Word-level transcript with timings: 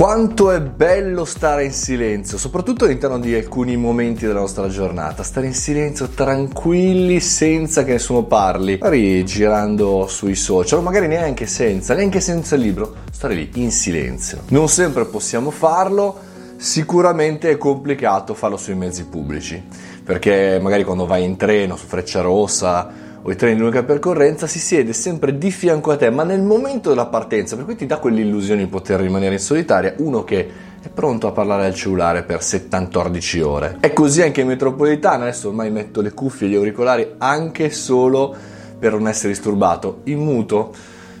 Quanto 0.00 0.50
è 0.50 0.62
bello 0.62 1.26
stare 1.26 1.66
in 1.66 1.74
silenzio, 1.74 2.38
soprattutto 2.38 2.86
all'interno 2.86 3.18
di 3.18 3.34
alcuni 3.34 3.76
momenti 3.76 4.24
della 4.24 4.40
nostra 4.40 4.66
giornata, 4.68 5.22
stare 5.22 5.46
in 5.46 5.52
silenzio 5.52 6.08
tranquilli 6.08 7.20
senza 7.20 7.84
che 7.84 7.92
nessuno 7.92 8.22
parli, 8.22 8.78
magari 8.80 9.22
girando 9.26 10.06
sui 10.06 10.36
social, 10.36 10.82
magari 10.82 11.06
neanche 11.06 11.44
senza, 11.44 11.92
neanche 11.92 12.20
senza 12.20 12.54
il 12.54 12.62
libro, 12.62 12.94
stare 13.12 13.34
lì 13.34 13.50
in 13.56 13.70
silenzio. 13.70 14.38
Non 14.48 14.70
sempre 14.70 15.04
possiamo 15.04 15.50
farlo, 15.50 16.18
sicuramente 16.56 17.50
è 17.50 17.58
complicato 17.58 18.32
farlo 18.32 18.56
sui 18.56 18.76
mezzi 18.76 19.04
pubblici, 19.04 19.62
perché 20.02 20.58
magari 20.62 20.82
quando 20.82 21.04
vai 21.04 21.24
in 21.24 21.36
treno 21.36 21.76
su 21.76 21.84
Freccia 21.84 22.22
Rossa 22.22 23.09
o 23.22 23.30
i 23.30 23.36
treni 23.36 23.54
di 23.54 23.60
lunga 23.60 23.82
percorrenza 23.82 24.46
si 24.46 24.58
siede 24.58 24.92
sempre 24.92 25.36
di 25.36 25.50
fianco 25.50 25.90
a 25.90 25.96
te, 25.96 26.10
ma 26.10 26.22
nel 26.22 26.42
momento 26.42 26.88
della 26.88 27.06
partenza, 27.06 27.56
per 27.56 27.64
cui 27.64 27.76
ti 27.76 27.86
dà 27.86 27.98
quell'illusione 27.98 28.62
di 28.62 28.68
poter 28.68 29.00
rimanere 29.00 29.34
in 29.34 29.40
solitaria, 29.40 29.94
uno 29.98 30.24
che 30.24 30.48
è 30.80 30.88
pronto 30.88 31.26
a 31.26 31.32
parlare 31.32 31.66
al 31.66 31.74
cellulare 31.74 32.22
per 32.22 32.40
70-14 32.40 33.42
ore. 33.42 33.76
È 33.80 33.92
così 33.92 34.22
anche 34.22 34.40
in 34.40 34.46
metropolitana, 34.46 35.24
adesso 35.24 35.48
ormai 35.48 35.70
metto 35.70 36.00
le 36.00 36.12
cuffie 36.12 36.46
e 36.46 36.50
gli 36.50 36.54
auricolari 36.56 37.14
anche 37.18 37.70
solo 37.70 38.34
per 38.78 38.92
non 38.92 39.08
essere 39.08 39.28
disturbato, 39.28 40.00
in 40.04 40.20
muto, 40.20 40.72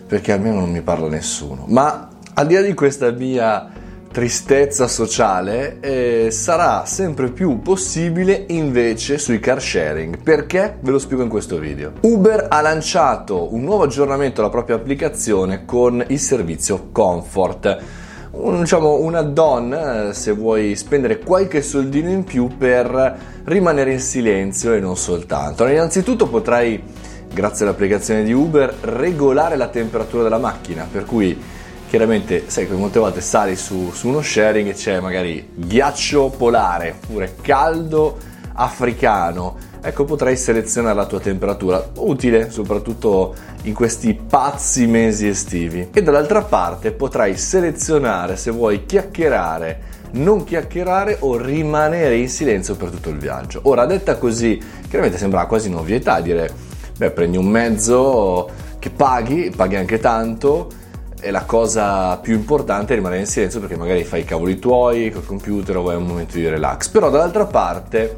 perché 0.06 0.32
almeno 0.32 0.60
non 0.60 0.70
mi 0.70 0.80
parla 0.80 1.08
nessuno. 1.08 1.64
Ma 1.68 2.08
al 2.32 2.46
di 2.46 2.54
là 2.54 2.62
di 2.62 2.72
questa 2.72 3.10
mia 3.10 3.70
tristezza 4.12 4.88
sociale 4.88 5.78
eh, 5.78 6.30
sarà 6.32 6.84
sempre 6.84 7.30
più 7.30 7.60
possibile 7.60 8.44
invece 8.48 9.18
sui 9.18 9.38
car 9.38 9.62
sharing. 9.62 10.20
Perché? 10.20 10.78
Ve 10.80 10.90
lo 10.90 10.98
spiego 10.98 11.22
in 11.22 11.28
questo 11.28 11.58
video. 11.58 11.92
Uber 12.00 12.46
ha 12.48 12.60
lanciato 12.60 13.54
un 13.54 13.62
nuovo 13.62 13.84
aggiornamento 13.84 14.40
alla 14.40 14.50
propria 14.50 14.76
applicazione 14.76 15.64
con 15.64 16.04
il 16.08 16.18
servizio 16.18 16.88
Comfort. 16.90 17.78
Un, 18.32 18.60
diciamo 18.60 18.98
un 18.98 19.14
add-on 19.14 20.10
se 20.12 20.32
vuoi 20.32 20.74
spendere 20.74 21.20
qualche 21.20 21.62
soldino 21.62 22.10
in 22.10 22.24
più 22.24 22.48
per 22.56 23.16
rimanere 23.44 23.92
in 23.92 24.00
silenzio 24.00 24.72
e 24.72 24.80
non 24.80 24.96
soltanto. 24.96 25.62
Allora, 25.62 25.78
innanzitutto 25.78 26.26
potrai, 26.26 26.82
grazie 27.32 27.64
all'applicazione 27.64 28.24
di 28.24 28.32
Uber, 28.32 28.74
regolare 28.80 29.56
la 29.56 29.68
temperatura 29.68 30.24
della 30.24 30.38
macchina, 30.38 30.86
per 30.90 31.04
cui 31.04 31.58
chiaramente 31.90 32.44
sai 32.46 32.68
che 32.68 32.74
molte 32.74 33.00
volte 33.00 33.20
sali 33.20 33.56
su, 33.56 33.90
su 33.90 34.06
uno 34.06 34.22
sharing 34.22 34.68
e 34.68 34.74
c'è 34.74 35.00
magari 35.00 35.50
ghiaccio 35.52 36.28
polare 36.28 36.94
oppure 37.02 37.34
caldo 37.40 38.16
africano. 38.52 39.56
Ecco 39.82 40.04
potrai 40.04 40.36
selezionare 40.36 40.94
la 40.94 41.06
tua 41.06 41.18
temperatura 41.18 41.84
utile 41.96 42.52
soprattutto 42.52 43.34
in 43.62 43.74
questi 43.74 44.14
pazzi 44.14 44.86
mesi 44.86 45.26
estivi. 45.26 45.88
E 45.92 46.00
dall'altra 46.00 46.42
parte 46.42 46.92
potrai 46.92 47.36
selezionare 47.36 48.36
se 48.36 48.52
vuoi 48.52 48.86
chiacchierare 48.86 49.88
non 50.12 50.44
chiacchierare 50.44 51.16
o 51.20 51.36
rimanere 51.36 52.16
in 52.16 52.28
silenzio 52.28 52.76
per 52.76 52.90
tutto 52.90 53.08
il 53.08 53.18
viaggio. 53.18 53.62
Ora 53.64 53.84
detta 53.84 54.16
così 54.16 54.62
chiaramente 54.88 55.18
sembra 55.18 55.46
quasi 55.46 55.66
un'ovvietà 55.66 56.20
dire 56.20 56.52
beh 56.96 57.10
prendi 57.10 57.36
un 57.36 57.46
mezzo 57.46 58.48
che 58.78 58.90
paghi 58.90 59.50
paghi 59.50 59.74
anche 59.74 59.98
tanto 59.98 60.78
è 61.20 61.30
la 61.30 61.44
cosa 61.44 62.16
più 62.16 62.34
importante 62.34 62.94
rimanere 62.94 63.20
in 63.20 63.26
silenzio 63.26 63.60
perché 63.60 63.76
magari 63.76 64.04
fai 64.04 64.20
i 64.20 64.24
cavoli 64.24 64.58
tuoi 64.58 65.10
col 65.10 65.24
computer 65.24 65.76
o 65.76 65.82
vai 65.82 65.94
a 65.94 65.98
un 65.98 66.06
momento 66.06 66.36
di 66.36 66.48
relax. 66.48 66.88
Però 66.88 67.10
dall'altra 67.10 67.46
parte 67.46 68.16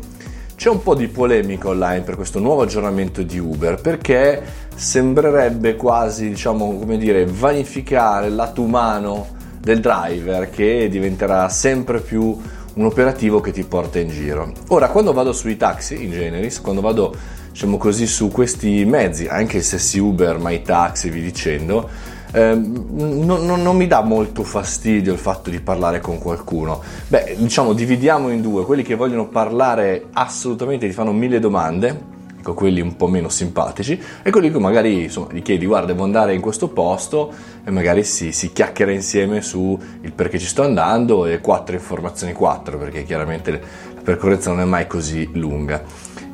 c'è 0.56 0.68
un 0.68 0.82
po' 0.82 0.94
di 0.94 1.08
polemica 1.08 1.68
online 1.68 2.02
per 2.02 2.14
questo 2.14 2.38
nuovo 2.38 2.62
aggiornamento 2.62 3.22
di 3.22 3.38
Uber 3.38 3.80
perché 3.80 4.42
sembrerebbe 4.74 5.76
quasi, 5.76 6.28
diciamo, 6.28 6.78
come 6.78 6.96
dire, 6.96 7.26
vanificare 7.26 8.28
il 8.28 8.34
lato 8.34 8.62
umano 8.62 9.40
del 9.58 9.80
driver 9.80 10.50
che 10.50 10.88
diventerà 10.88 11.48
sempre 11.48 12.00
più 12.00 12.36
un 12.74 12.84
operativo 12.84 13.40
che 13.40 13.52
ti 13.52 13.64
porta 13.64 13.98
in 13.98 14.08
giro. 14.08 14.52
Ora, 14.68 14.88
quando 14.88 15.12
vado 15.12 15.32
sui 15.32 15.56
taxi, 15.56 16.02
in 16.04 16.10
generis, 16.10 16.60
quando 16.60 16.80
vado, 16.80 17.14
diciamo 17.50 17.76
così, 17.76 18.06
su 18.06 18.30
questi 18.30 18.84
mezzi, 18.84 19.26
anche 19.26 19.60
se 19.62 19.78
si 19.78 19.98
Uber, 19.98 20.38
MyTaxi, 20.38 21.10
vi 21.10 21.20
dicendo, 21.20 21.88
eh, 22.32 22.54
non, 22.54 23.44
non, 23.44 23.62
non, 23.62 23.76
mi 23.76 23.86
dà 23.86 24.02
molto 24.02 24.42
fastidio 24.42 25.12
il 25.12 25.18
fatto 25.18 25.50
di 25.50 25.60
parlare 25.60 26.00
con 26.00 26.18
qualcuno. 26.18 26.82
Beh, 27.08 27.36
diciamo, 27.38 27.72
dividiamo 27.72 28.30
in 28.30 28.40
due, 28.40 28.64
quelli 28.64 28.82
che 28.82 28.94
vogliono 28.94 29.28
parlare 29.28 30.06
assolutamente, 30.12 30.86
ti 30.86 30.92
fanno 30.92 31.12
mille 31.12 31.38
domande, 31.38 32.11
ecco 32.42 32.54
quelli 32.54 32.80
un 32.80 32.96
po' 32.96 33.06
meno 33.06 33.28
simpatici, 33.28 33.98
e 34.22 34.30
quelli 34.30 34.50
che 34.50 34.58
magari 34.58 35.04
insomma, 35.04 35.28
gli 35.30 35.42
chiedi 35.42 35.64
guarda 35.64 35.92
devo 35.92 36.02
andare 36.02 36.34
in 36.34 36.40
questo 36.40 36.68
posto 36.68 37.32
e 37.64 37.70
magari 37.70 38.02
si, 38.02 38.32
si 38.32 38.52
chiacchiera 38.52 38.90
insieme 38.90 39.40
su 39.40 39.78
il 40.00 40.12
perché 40.12 40.40
ci 40.40 40.46
sto 40.46 40.64
andando 40.64 41.24
e 41.24 41.40
quattro 41.40 41.76
informazioni 41.76 42.32
quattro, 42.32 42.76
perché 42.78 43.04
chiaramente 43.04 43.52
la 43.52 44.00
percorrenza 44.02 44.50
non 44.50 44.60
è 44.60 44.64
mai 44.64 44.88
così 44.88 45.30
lunga. 45.34 45.82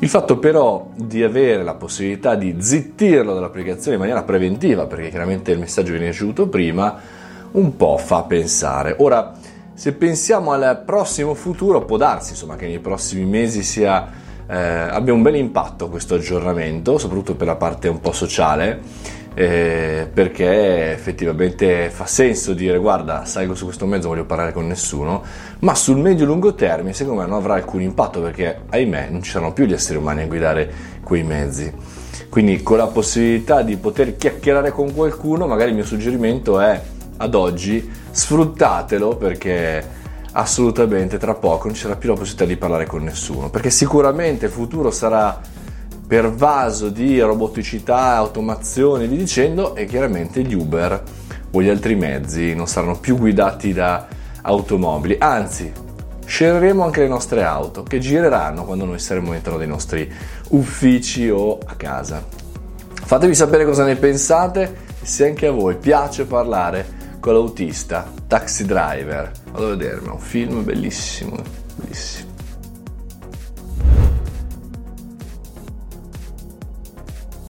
Il 0.00 0.08
fatto 0.08 0.38
però 0.38 0.88
di 0.94 1.22
avere 1.22 1.62
la 1.62 1.74
possibilità 1.74 2.34
di 2.36 2.56
zittirlo 2.58 3.34
dall'applicazione 3.34 3.96
in 3.96 4.00
maniera 4.00 4.22
preventiva, 4.22 4.86
perché 4.86 5.10
chiaramente 5.10 5.50
il 5.50 5.58
messaggio 5.58 5.90
viene 5.90 6.06
ricevuto 6.06 6.48
prima, 6.48 6.98
un 7.50 7.76
po' 7.76 7.98
fa 7.98 8.22
pensare. 8.22 8.94
Ora, 8.98 9.34
se 9.74 9.92
pensiamo 9.92 10.52
al 10.52 10.82
prossimo 10.86 11.34
futuro, 11.34 11.84
può 11.84 11.98
darsi 11.98 12.30
insomma, 12.30 12.56
che 12.56 12.66
nei 12.66 12.78
prossimi 12.78 13.24
mesi 13.24 13.62
sia, 13.62 14.08
eh, 14.48 14.56
abbia 14.56 15.12
un 15.12 15.22
bel 15.22 15.36
impatto 15.36 15.88
questo 15.88 16.14
aggiornamento, 16.14 16.98
soprattutto 16.98 17.34
per 17.34 17.46
la 17.46 17.56
parte 17.56 17.88
un 17.88 18.00
po' 18.00 18.12
sociale 18.12 18.80
eh, 19.38 20.08
perché 20.12 20.90
effettivamente 20.90 21.90
fa 21.90 22.06
senso 22.06 22.54
dire 22.54 22.76
guarda 22.78 23.24
salgo 23.24 23.54
su 23.54 23.66
questo 23.66 23.86
mezzo 23.86 24.08
voglio 24.08 24.24
parlare 24.24 24.52
con 24.52 24.66
nessuno 24.66 25.22
ma 25.60 25.76
sul 25.76 25.96
medio 25.96 26.26
lungo 26.26 26.54
termine 26.54 26.92
secondo 26.92 27.20
me 27.20 27.28
non 27.28 27.36
avrà 27.36 27.54
alcun 27.54 27.80
impatto 27.80 28.20
perché 28.20 28.62
ahimè 28.68 29.10
non 29.10 29.22
ci 29.22 29.30
saranno 29.30 29.52
più 29.52 29.66
gli 29.66 29.74
esseri 29.74 29.96
umani 29.96 30.22
a 30.22 30.26
guidare 30.26 30.72
quei 31.04 31.22
mezzi. 31.22 31.72
Quindi 32.28 32.64
con 32.64 32.78
la 32.78 32.88
possibilità 32.88 33.62
di 33.62 33.76
poter 33.76 34.16
chiacchierare 34.16 34.72
con 34.72 34.92
qualcuno 34.92 35.46
magari 35.46 35.70
il 35.70 35.76
mio 35.76 35.84
suggerimento 35.84 36.58
è 36.58 36.80
ad 37.18 37.34
oggi 37.36 37.88
sfruttatelo 38.10 39.16
perché 39.16 39.97
assolutamente 40.38 41.18
tra 41.18 41.34
poco 41.34 41.66
non 41.66 41.74
ci 41.74 41.82
sarà 41.82 41.96
più 41.96 42.10
la 42.10 42.14
possibilità 42.14 42.44
di 42.44 42.56
parlare 42.56 42.86
con 42.86 43.02
nessuno 43.02 43.50
perché 43.50 43.70
sicuramente 43.70 44.46
il 44.46 44.52
futuro 44.52 44.90
sarà 44.92 45.40
pervaso 46.06 46.88
di 46.88 47.20
roboticità, 47.20 48.14
automazione 48.14 49.06
via 49.08 49.18
dicendo 49.18 49.74
e 49.74 49.84
chiaramente 49.84 50.42
gli 50.42 50.54
Uber 50.54 51.02
o 51.50 51.60
gli 51.62 51.68
altri 51.68 51.96
mezzi 51.96 52.54
non 52.54 52.68
saranno 52.68 52.98
più 52.98 53.18
guidati 53.18 53.72
da 53.72 54.06
automobili, 54.42 55.16
anzi 55.18 55.70
sceglieremo 56.24 56.84
anche 56.84 57.00
le 57.00 57.08
nostre 57.08 57.42
auto 57.42 57.82
che 57.82 57.98
gireranno 57.98 58.64
quando 58.64 58.84
noi 58.84 58.98
saremo 58.98 59.30
all'interno 59.30 59.58
dei 59.58 59.66
nostri 59.66 60.10
uffici 60.50 61.28
o 61.28 61.58
a 61.64 61.74
casa. 61.74 62.24
Fatemi 62.92 63.34
sapere 63.34 63.64
cosa 63.64 63.84
ne 63.84 63.96
pensate 63.96 64.86
se 65.02 65.26
anche 65.26 65.46
a 65.46 65.52
voi 65.52 65.76
piace 65.76 66.24
parlare 66.24 66.97
con 67.20 67.34
l'autista, 67.34 68.10
taxi 68.26 68.64
driver. 68.64 69.30
Vado 69.50 69.66
a 69.66 69.68
vedermi, 69.70 70.08
è 70.08 70.10
un 70.10 70.18
film 70.18 70.64
bellissimo, 70.64 71.36
bellissimo. 71.76 72.27